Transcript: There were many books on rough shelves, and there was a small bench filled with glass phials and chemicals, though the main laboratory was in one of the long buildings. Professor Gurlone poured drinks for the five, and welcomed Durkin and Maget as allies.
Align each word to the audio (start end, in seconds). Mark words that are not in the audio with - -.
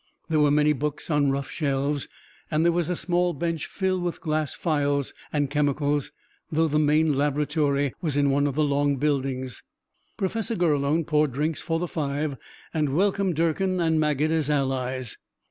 There 0.29 0.39
were 0.39 0.49
many 0.49 0.73
books 0.73 1.11
on 1.11 1.29
rough 1.29 1.51
shelves, 1.51 2.07
and 2.49 2.65
there 2.65 2.71
was 2.71 2.89
a 2.89 2.95
small 2.95 3.33
bench 3.33 3.67
filled 3.67 4.01
with 4.01 4.19
glass 4.19 4.55
phials 4.55 5.13
and 5.31 5.47
chemicals, 5.47 6.11
though 6.51 6.67
the 6.67 6.79
main 6.79 7.13
laboratory 7.15 7.93
was 8.01 8.17
in 8.17 8.31
one 8.31 8.47
of 8.47 8.55
the 8.55 8.63
long 8.63 8.95
buildings. 8.95 9.61
Professor 10.17 10.55
Gurlone 10.55 11.05
poured 11.05 11.33
drinks 11.33 11.61
for 11.61 11.77
the 11.77 11.87
five, 11.87 12.35
and 12.73 12.95
welcomed 12.97 13.35
Durkin 13.35 13.79
and 13.79 13.99
Maget 13.99 14.31
as 14.31 14.49
allies. 14.49 15.19